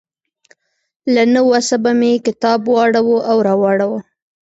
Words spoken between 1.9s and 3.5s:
مې کتاب واړاوه او